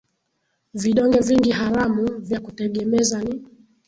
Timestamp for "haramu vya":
1.51-2.39